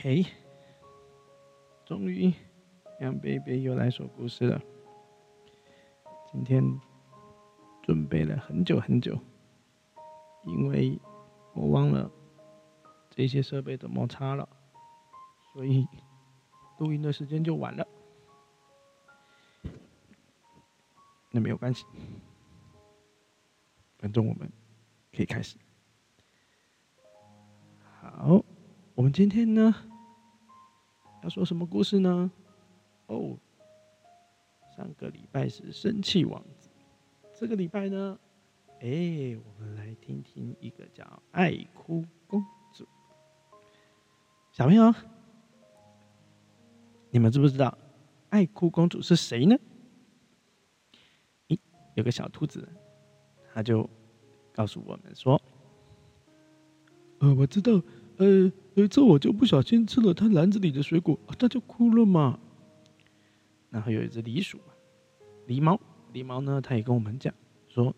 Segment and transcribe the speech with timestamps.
[0.00, 0.24] OK，
[1.84, 2.32] 终于
[3.00, 4.58] 杨贝贝又来说故事了。
[6.32, 6.64] 今天
[7.82, 9.18] 准备了很久很久，
[10.46, 10.98] 因为
[11.52, 12.10] 我忘了
[13.10, 14.48] 这些设备怎么插了，
[15.52, 15.86] 所以
[16.78, 17.86] 录音的时间就晚了。
[21.30, 21.84] 那没有关系，
[23.98, 24.50] 反正我们
[25.14, 25.58] 可以开始。
[28.00, 28.42] 好，
[28.94, 29.74] 我们今天呢
[31.22, 32.30] 要说什么故事呢？
[33.06, 33.36] 哦，
[34.76, 36.70] 上个礼拜是生气王子，
[37.34, 38.18] 这个礼拜呢，
[38.80, 42.86] 哎，我们来听听一个叫爱哭公主。
[44.52, 44.94] 小朋友，
[47.10, 47.76] 你们知不知道
[48.30, 49.56] 爱哭公主是谁呢？
[51.48, 51.58] 咦，
[51.94, 52.66] 有个小兔子，
[53.52, 53.88] 他就
[54.54, 55.40] 告诉我们说。
[57.18, 57.72] 呃，我知道，
[58.16, 58.50] 呃，
[58.80, 62.38] 有一次我就不小心吃了他篮子里的水果，他就哭了嘛。
[63.68, 64.58] 然后有一只狸鼠，
[65.46, 65.78] 狸猫，
[66.14, 67.32] 狸猫呢，他也跟我们讲
[67.68, 67.94] 说，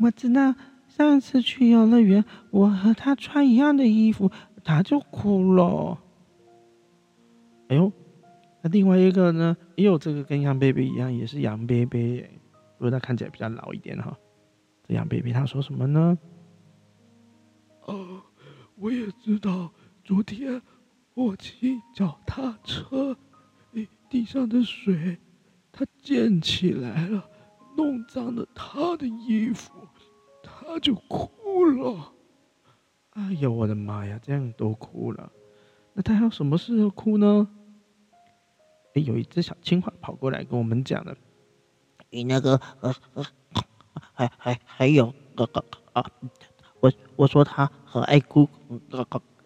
[0.00, 0.52] 我知道
[0.88, 4.32] 上次去游乐园，我和他穿一样的衣服，
[4.64, 5.96] 他就哭了。
[7.68, 7.92] 哎呦，
[8.62, 12.28] 那另外一个呢，也有这个跟杨贝贝一样，也是杨贝贝，
[12.78, 14.18] 不过他看起来比较老一点哈。
[14.88, 16.18] 这杨贝贝他说什么呢？
[17.86, 18.20] 哦，
[18.76, 19.70] 我也知道。
[20.04, 20.60] 昨天
[21.14, 23.16] 我骑脚踏车，
[24.10, 25.18] 地上的水
[25.72, 27.28] 它溅起来了，
[27.76, 29.72] 弄脏了他的衣服，
[30.42, 32.12] 他就哭了。
[33.10, 35.32] 哎呦，我的妈呀，这样都哭了，
[35.94, 37.48] 那他还有什么事要哭呢？
[38.94, 41.16] 哎，有一只小青蛙跑过来跟我们讲了，
[42.10, 43.24] 你那个呃呃，
[44.12, 46.04] 还还还有个个啊。
[46.84, 48.46] 我我说他很爱哭，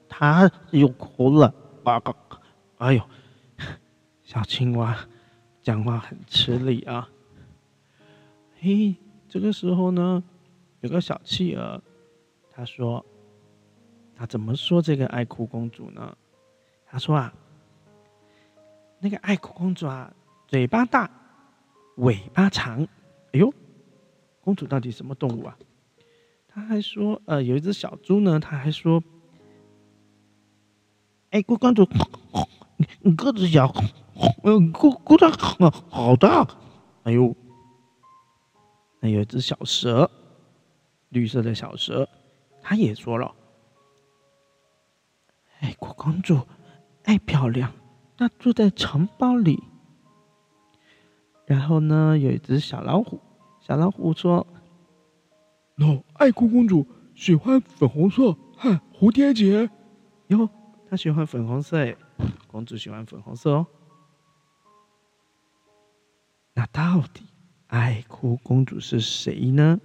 [0.09, 1.55] 他又哭了，
[1.85, 2.03] 啊，
[2.79, 3.03] 哎呦，
[4.25, 4.99] 小青蛙
[5.63, 7.09] 讲话很吃力啊。
[8.59, 8.97] 嘿，
[9.29, 10.21] 这个时候呢，
[10.81, 11.81] 有个小企鹅，
[12.51, 13.07] 他说，
[14.17, 16.17] 他怎么说这个爱哭公主呢？
[16.87, 17.33] 他说啊，
[18.99, 20.13] 那个爱哭公主啊，
[20.49, 21.09] 嘴巴大，
[21.99, 22.83] 尾巴长。
[23.31, 23.55] 哎呦，
[24.41, 25.57] 公主到底什么动物啊？
[26.59, 28.41] 他还说，呃，有一只小猪呢。
[28.41, 29.01] 他还说，
[31.31, 31.89] 哎，郭公主，
[32.77, 33.73] 你你个子小，
[34.43, 35.31] 嗯，姑姑的
[35.89, 36.45] 好大。
[37.05, 37.33] 哎呦，
[38.99, 40.11] 那有一只小蛇，
[41.11, 42.09] 绿色的小蛇，
[42.61, 43.33] 他也说了，
[45.61, 46.41] 哎，郭公主
[47.05, 47.73] 爱漂亮，
[48.17, 49.63] 那住在城堡里。
[51.47, 53.21] 然后呢，有一只小老虎，
[53.61, 54.45] 小老虎说。
[55.79, 59.71] 喏，爱哭公主喜欢粉红色和蝴蝶结
[60.27, 60.49] 哟，
[60.91, 61.95] 她喜欢粉红色，
[62.49, 63.67] 公主喜欢粉红色哦。
[66.55, 67.23] 那到底
[67.69, 69.81] 爱哭公主是谁呢？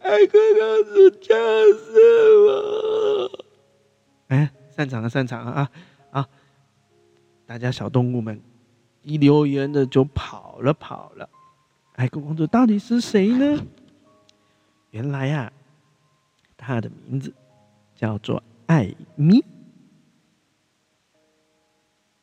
[0.00, 1.34] 爱哭公主就
[1.74, 3.44] 是我。
[4.28, 5.70] 哎，散场了，散场了啊
[6.10, 6.26] 啊！
[7.44, 8.40] 大家小动物们。
[9.06, 11.30] 一留言的就跑了跑了，
[11.94, 13.64] 爱哭公主到底是谁呢？
[14.90, 15.52] 原来呀，
[16.56, 17.32] 她的名字
[17.94, 19.44] 叫做艾米。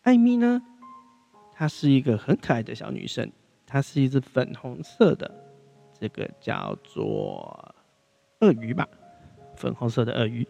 [0.01, 0.61] 艾米呢，
[1.53, 3.31] 她是一个很可爱的小女生，
[3.65, 5.33] 她是一只粉红色的，
[5.97, 7.73] 这个叫做
[8.41, 8.85] 鳄鱼吧，
[9.55, 10.45] 粉红色的鳄鱼。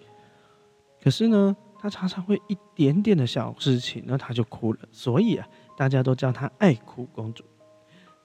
[1.00, 5.48] 可是呢，她常常会一点点的小事情，那她就哭了，所以啊。
[5.76, 7.44] 大家都叫她爱哭公主。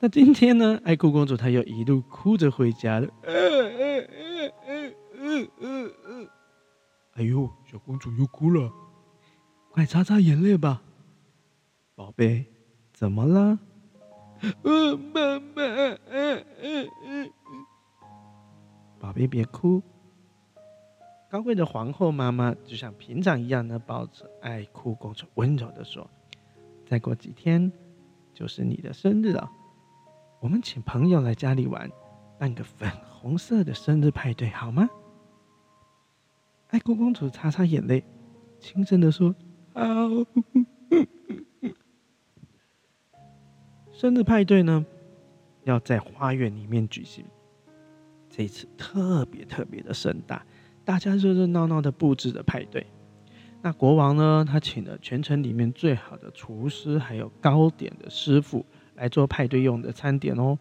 [0.00, 3.08] 那今天呢，爱哭公主她又一路哭着回家了。
[7.14, 8.70] 哎呦，小公主又哭了，
[9.70, 10.82] 快擦擦眼泪吧，
[11.96, 12.46] 宝贝，
[12.92, 13.58] 怎么了？
[15.12, 15.98] 妈妈，
[19.00, 19.82] 宝贝别哭。
[21.28, 26.08] 高贵的皇后妈妈就像平常一样的抱着爱哭公主，温柔的说。
[26.88, 27.70] 再过几天
[28.32, 29.52] 就是你的生日了，
[30.40, 31.90] 我们请朋友来家里玩，
[32.38, 34.88] 办个粉红色的生日派对，好吗？
[36.68, 38.02] 爱哭公主擦擦眼泪，
[38.58, 39.34] 轻声的说
[39.74, 39.82] ：“好。
[43.92, 44.86] ”生日派对呢，
[45.64, 47.22] 要在花园里面举行，
[48.30, 50.42] 这次特别特别的盛大，
[50.86, 52.86] 大家热热闹闹的布置着派对。
[53.60, 54.46] 那国王呢？
[54.48, 58.64] 他请了全城里面最好的厨师，还有糕点的师傅
[58.94, 60.56] 来做派对用的餐点哦。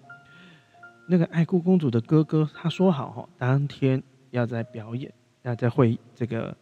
[1.08, 4.02] 那个爱哭公主的哥哥他说好哈，当天
[4.32, 5.14] 要在表演，
[5.44, 6.56] 要在会这个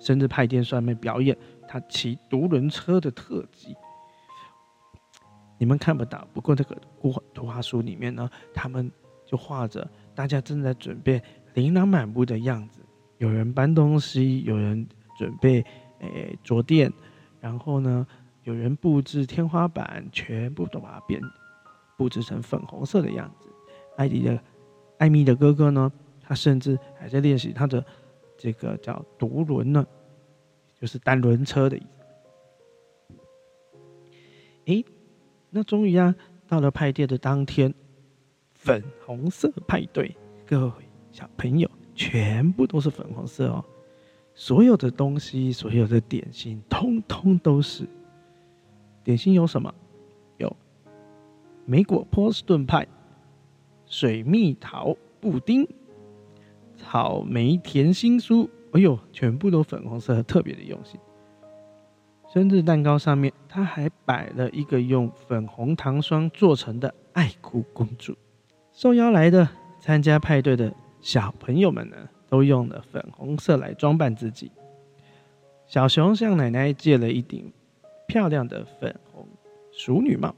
[0.00, 1.36] 生日派对上面表演
[1.68, 3.76] 他骑独轮车的特技。
[5.58, 8.90] 你们看不到，不过这个图图画书里面呢，他们
[9.26, 11.22] 就画着大家正在准备
[11.54, 12.80] 琳琅满目的样子，
[13.18, 14.84] 有人搬东西，有人
[15.22, 15.64] 准备
[16.00, 16.92] 诶桌垫，
[17.40, 18.04] 然后呢，
[18.42, 21.20] 有人布置天花板，全部都把它变
[21.96, 23.48] 布置成粉红色的样子。
[23.96, 24.42] 艾迪的
[24.98, 27.84] 艾米的哥哥呢，他甚至还在练习他的
[28.36, 29.86] 这个叫独轮呢，
[30.74, 32.04] 就是单轮车的意思。
[34.64, 34.84] 诶。
[35.54, 36.12] 那终于啊，
[36.48, 37.72] 到了派对的当天，
[38.54, 40.16] 粉红色派对，
[40.46, 40.72] 各位
[41.12, 43.62] 小朋友全部都是粉红色哦。
[44.34, 47.86] 所有的东西，所有的点心，通通都是。
[49.04, 49.72] 点心有什么？
[50.38, 50.56] 有
[51.66, 52.86] 莓果波士顿派、
[53.86, 55.68] 水蜜桃布丁、
[56.76, 58.48] 草莓甜心酥。
[58.72, 60.98] 哎呦，全部都粉红色，特别的用心。
[62.32, 68.16] 生日蛋糕上面，他还摆了一个用粉红糖霜做成的爱哭公主。
[68.72, 69.46] 受邀来的
[69.78, 71.96] 参加派对的小朋友们呢，
[72.32, 74.50] 都用了粉红色来装扮自己。
[75.66, 77.52] 小熊向奶奶借了一顶
[78.08, 79.28] 漂亮的粉红
[79.70, 80.34] 淑女帽。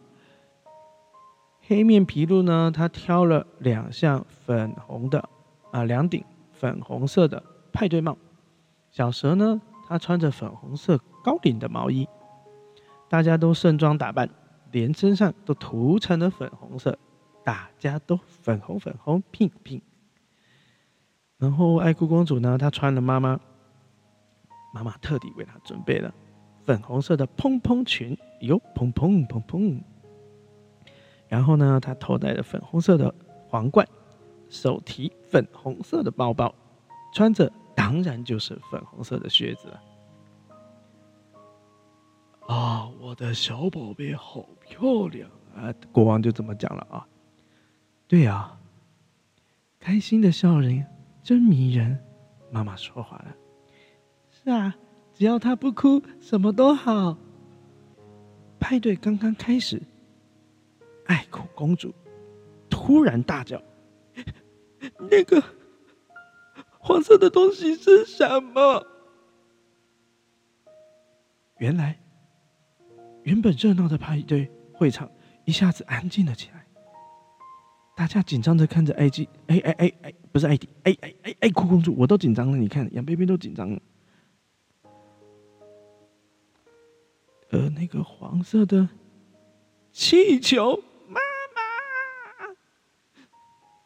[1.60, 5.28] 黑面皮鹿呢，他挑了两项粉红的
[5.70, 7.40] 啊，两顶粉红色的
[7.72, 8.18] 派对帽。
[8.90, 11.00] 小蛇呢，它穿着粉红色。
[11.22, 12.08] 高领的毛衣，
[13.08, 14.28] 大家都盛装打扮，
[14.72, 16.98] 连身上都涂成了粉红色，
[17.44, 19.80] 大家都粉红粉红，pink pink。
[21.44, 23.38] 然后爱哭公主呢，她穿了妈妈
[24.72, 26.12] 妈妈特地为她准备了
[26.62, 29.84] 粉红色的蓬蓬裙，哟，蓬蓬蓬蓬。
[31.28, 33.14] 然后呢，她头戴着粉红色的
[33.46, 33.86] 皇冠，
[34.48, 36.54] 手提粉红色的包包，
[37.12, 39.68] 穿着当然就是粉红色的靴子。
[42.46, 45.70] 啊，我的小宝贝好漂亮啊！
[45.92, 47.06] 国王就这么讲了啊。
[48.08, 48.58] 对呀，
[49.78, 50.84] 开心的笑容
[51.24, 51.98] 真迷人。
[52.52, 53.34] 妈妈说话了。
[54.30, 54.76] 是啊，
[55.12, 57.18] 只要他不哭，什么都好。
[58.60, 59.82] 派对刚刚开始，
[61.06, 61.92] 爱哭公主
[62.70, 63.60] 突然大叫
[65.10, 65.42] ：“那个
[66.78, 68.86] 黄色的东西是什么？”
[71.58, 71.98] 原来。
[73.24, 75.10] 原本热闹的派对会场
[75.46, 76.66] 一下子安静了起来，
[77.96, 83.80] 大家紧张的看着艾姬，哎哎哎哎，不是艾迪，哎哎哎哎，哭公主，我都紧张了，你看杨贝贝都紧张了。
[87.50, 88.88] 而那个黄色的
[89.92, 91.20] 气球，妈
[91.54, 92.50] 妈，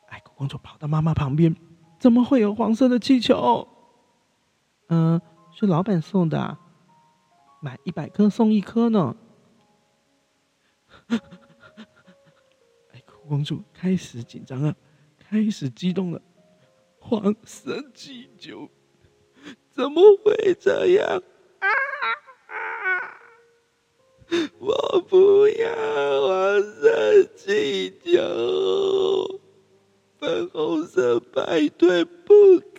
[0.09, 1.55] 哎，哭公主跑到妈妈旁边，
[1.99, 3.69] 怎么会有黄色的气球？
[4.87, 5.21] 嗯，
[5.53, 6.57] 是老板送的，
[7.61, 9.15] 买一百颗送一颗呢。
[11.09, 14.75] 爱 哭公主开始紧张了，
[15.19, 16.23] 开始激动了。
[17.09, 18.69] 黄色气球
[19.71, 21.23] 怎么会这样？
[21.61, 21.67] 啊！
[24.59, 25.67] 我不要
[26.27, 29.41] 黄色气球，
[30.19, 32.35] 粉红色派对不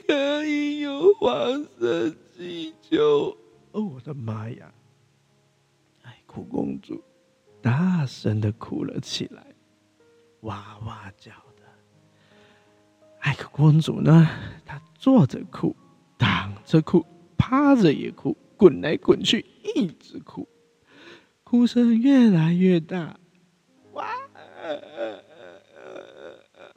[0.05, 3.36] 可以有黄色气球。
[3.71, 4.71] 哦，我的妈呀！
[6.03, 7.03] 爱哭公主。
[7.63, 9.55] 大声的哭了起来，
[10.41, 11.31] 哇哇叫。
[13.19, 14.29] 艾克公主呢？
[14.65, 15.75] 她坐着哭，
[16.17, 17.05] 躺着哭，
[17.38, 19.45] 趴着也哭，滚来滚去，
[19.75, 20.47] 一直哭，
[21.43, 23.17] 哭声越来越大，
[23.93, 24.07] 哇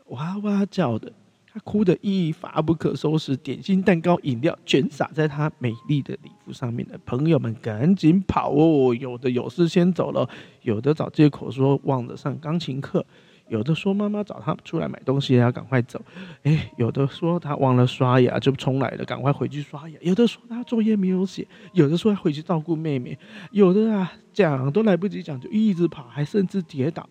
[0.06, 1.12] 哇哇叫的。
[1.54, 8.94] 她哭得一发不可收拾，点心、蛋糕、饮料全洒在她美丽的礼服上面的朋友们赶紧跑哦！
[8.94, 10.26] 有的有事先走了，
[10.62, 13.04] 有的找借口说忘了上钢琴课，
[13.52, 16.00] 有的说妈妈找他出来买东西要赶快走，
[16.42, 23.18] 哎，有的说他忘了刷牙就冲来了，赶快回去刷牙，有的说他作业没有写，有的说要回去照顾妹妹，
[23.50, 27.06] 有的啊讲都来不及讲就一直跑，还甚至跌倒。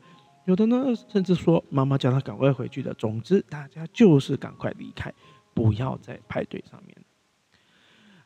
[0.45, 2.91] 有的呢，甚至说妈妈叫他赶快回去的。
[2.95, 5.13] 总之，大家就是赶快离开，
[5.53, 6.97] 不要在派对上面。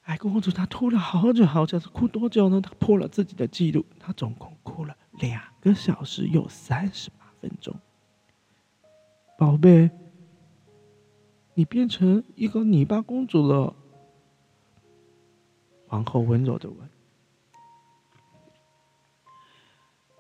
[0.04, 2.62] 哎，公主她哭了好久好久，是哭多久呢？
[2.62, 7.25] 她破了自己的记录，她总共哭了两个小时又三十八。
[9.46, 9.92] 宝贝，
[11.54, 13.76] 你变成一个泥巴公主了。
[15.86, 16.90] 皇后温柔的问。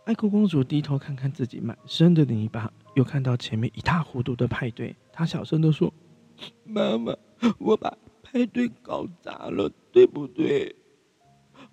[0.03, 5.91] 爱哭公主低头看看自己满身的泥巴，又看到前面一塌糊涂的派对，她小声的说
[6.63, 7.11] ：“妈妈，
[7.57, 10.75] 我把派对搞砸了，对不对？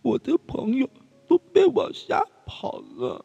[0.00, 0.88] 我的朋友
[1.28, 3.23] 都被我吓跑了。”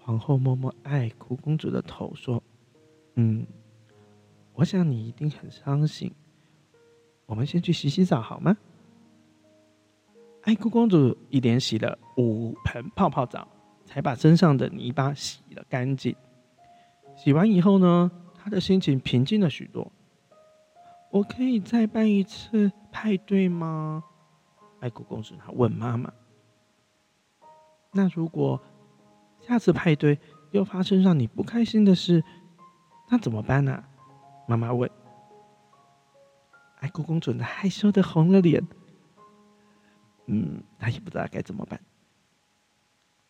[0.00, 2.40] 皇后摸摸爱哭公主的头说
[3.16, 3.46] ：“嗯，
[4.54, 6.10] 我想你一定很伤心。
[7.26, 8.56] 我们先去洗洗澡好吗？”
[10.42, 13.48] 爱哭公主一连洗了五盆泡泡澡，
[13.84, 16.14] 才把身上的泥巴洗了干净。
[17.16, 19.90] 洗完以后呢，她的心情平静了许多。
[21.10, 24.04] 我可以再办一次派对吗？
[24.78, 26.12] 爱哭公主她问妈妈。
[27.90, 28.60] 那如果
[29.40, 30.18] 下次派对
[30.50, 32.22] 又发生让你不开心的事，
[33.08, 33.84] 那怎么办呢？
[34.48, 34.90] 妈妈问。
[36.80, 38.66] 爱哭公主呢害羞的红了脸。
[40.26, 41.80] 嗯，她也不知道该怎么办。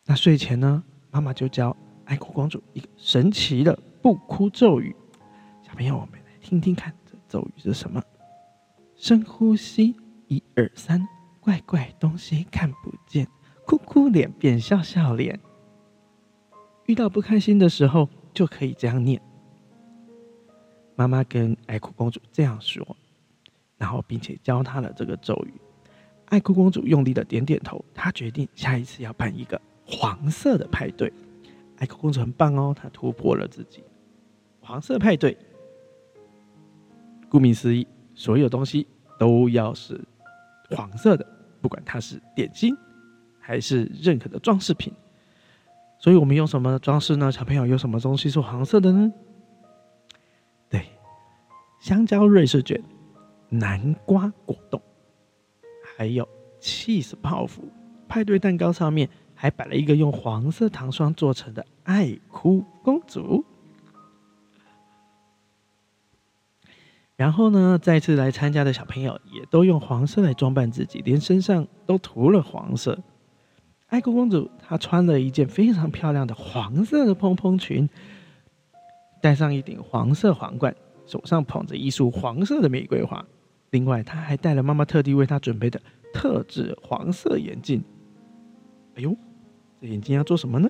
[0.05, 4.95] 那睡前呢，妈妈就教爱哭公主一个神奇的不哭咒语。
[5.63, 8.03] 小朋友，我们来听听看，这咒语是什么？
[8.95, 9.95] 深呼吸，
[10.29, 11.07] 一二三，
[11.41, 13.29] 怪怪东西看不见，
[13.67, 15.39] 哭哭脸变笑笑脸。
[16.87, 19.21] 遇到不开心的时候，就可以这样念。
[20.97, 22.85] 妈妈跟爱哭公主这样说，
[23.77, 25.53] 然后并且教她了这个咒语。
[26.27, 31.13] 爱哭公主用力的点点头，她决定下一次要办一个黄色的派对。
[31.77, 33.85] 爱哭公主很棒哦，她突破了自己。
[34.61, 35.37] 黄色派对，
[37.29, 38.87] 顾名思义，所有东西
[39.19, 40.01] 都要是
[40.71, 41.25] 黄色的，
[41.61, 42.75] 不管它是点心
[43.39, 44.93] 还是任何的装饰品。
[45.99, 47.31] 所以我们用什么装饰呢？
[47.31, 49.13] 小朋友有什么东西是黄色的呢？
[51.81, 52.83] 香蕉瑞士卷、
[53.49, 54.81] 南瓜果冻。
[55.97, 56.29] 还有
[56.61, 57.69] cheese 泡芙，
[58.09, 63.45] 派对蛋糕上面还摆了一个用黄色糖霜做成的爱哭公主。
[67.17, 72.99] 然后呢，再次来参加的小朋友也都用黄色来装扮自己，连身上都涂了黄色。
[73.87, 77.89] 爱哭公主她穿了一件非常漂亮的黄色的蓬蓬裙，
[79.23, 80.77] 戴上一顶黄色皇冠，
[81.07, 83.25] 手上捧着一束黄色的玫瑰花。
[83.71, 85.81] 另外，他还戴了妈妈特地为他准备的
[86.13, 87.83] 特制黄色眼镜。
[88.95, 89.17] 哎呦，
[89.81, 90.69] 这眼镜要做什么呢？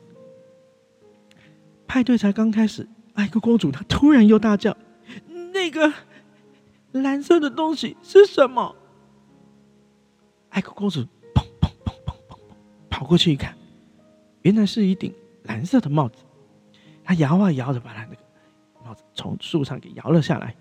[1.87, 4.76] 派对才刚开始，艾克公主她突然又大叫
[5.55, 5.93] ：“那个
[6.90, 8.75] 蓝色的东西是什么？”
[10.50, 11.07] 艾克公主砰
[11.61, 12.38] 砰砰砰砰砰
[12.90, 13.57] 跑过去一看，
[14.43, 15.14] 原来是一顶
[15.45, 16.25] 蓝色的帽子。
[17.05, 18.16] 她摇啊摇的，把它那个
[19.14, 20.54] 从树上给摇了下来。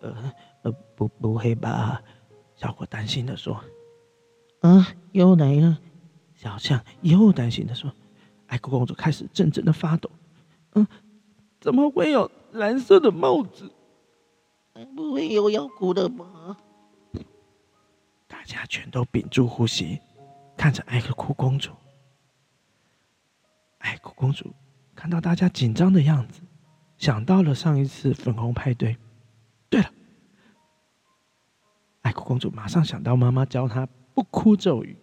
[0.00, 0.32] 呃。
[0.64, 2.02] 呃，不，不会吧？
[2.56, 3.62] 小伙担心的说
[4.60, 5.78] ：“啊，又来了。”
[6.34, 7.92] 小象又担心的说
[8.48, 10.10] ：“爱哭公主开始阵阵的发抖。
[10.72, 10.86] 嗯，
[11.60, 13.70] 怎么会有蓝色的帽子？
[14.96, 16.56] 不会有要哭的吧？”
[18.26, 20.00] 大家全都屏住呼吸，
[20.56, 21.72] 看着爱哭公主。
[23.80, 24.50] 爱哭公主
[24.94, 26.40] 看到大家紧张的样子，
[27.04, 28.96] 想到了上一次粉红派对。
[29.68, 29.90] 对了。
[32.00, 34.96] 爱哭公主马上想到妈妈教她不哭咒语，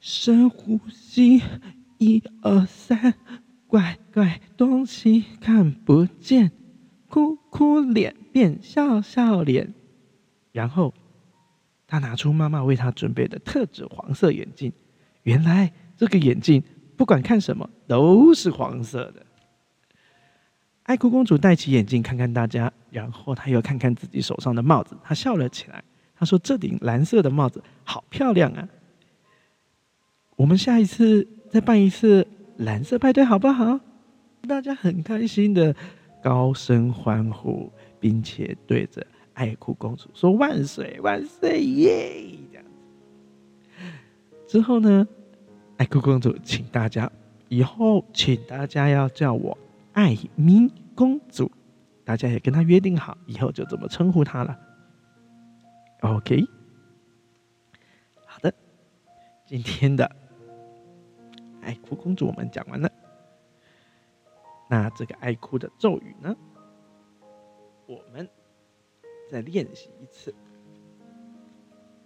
[0.00, 1.42] 深呼吸，
[1.96, 3.14] 一二三，
[3.66, 6.52] 怪怪东西看不见，
[7.08, 9.72] 哭哭脸变笑笑脸。
[10.52, 10.92] 然后，
[11.86, 14.70] 她拿出妈妈为她准备的特制黄色眼镜，
[15.22, 16.62] 原来这个眼镜
[16.98, 19.24] 不管看什么都是黄色的。
[20.82, 25.82] 爱哭公主戴起眼镜看看大家，然后她又看看自己手上的帽子，她笑了起来。
[26.16, 28.68] 她说：“这顶蓝色的帽子好漂亮啊！
[30.34, 32.26] 我们下一次再办一次
[32.56, 33.78] 蓝色派对好不好？”
[34.48, 35.72] 大家很开心的
[36.20, 42.70] 高声欢呼，并且对着爱哭公主说：“万岁万岁耶！”这样子。
[44.48, 45.06] 之后呢，
[45.78, 47.10] 爱哭公主请大家
[47.48, 49.56] 以后请大家要叫我。
[49.92, 51.50] 爱咪公主，
[52.04, 54.56] 大家也跟她约定好，以后就这么称呼她了。
[56.02, 56.46] OK，
[58.26, 58.54] 好的，
[59.46, 60.08] 今天的
[61.60, 62.88] 爱哭公主我们讲完了。
[64.68, 66.36] 那这个爱哭的咒语呢，
[67.86, 68.28] 我们
[69.30, 70.34] 再练习一次。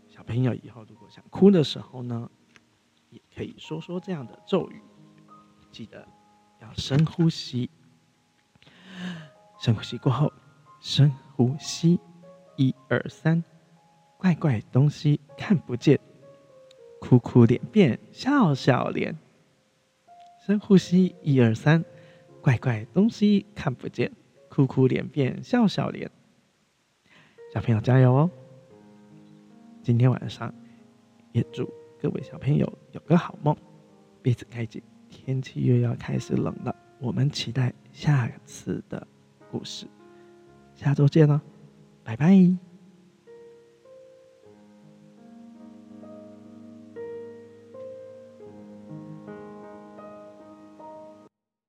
[0.08, 2.30] 小朋友以后如果想哭的时候呢，
[3.12, 4.80] 也可以说说这样的咒语，
[5.70, 6.08] 记得
[6.60, 7.70] 要深呼吸。
[9.60, 10.32] 深呼吸过后，
[10.80, 12.00] 深呼吸，
[12.56, 13.44] 一二三，
[14.16, 16.00] 怪怪东西看不见，
[17.00, 19.16] 哭哭脸变笑笑脸。
[20.46, 21.84] 深呼吸，一二三，
[22.40, 24.10] 怪怪东西看不见，
[24.48, 26.10] 哭哭脸变笑笑脸。
[27.52, 28.30] 小朋友加油哦！
[29.82, 30.52] 今天晚上
[31.32, 31.70] 也祝
[32.02, 33.56] 各位小朋友有个好梦，
[34.22, 36.74] 鼻子开紧，天气又要开始冷了。
[36.98, 39.06] 我们期待下次的
[39.52, 39.86] 故事，
[40.74, 41.40] 下周见了，
[42.02, 42.71] 拜拜。